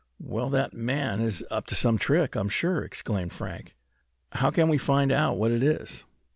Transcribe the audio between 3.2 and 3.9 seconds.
Frank.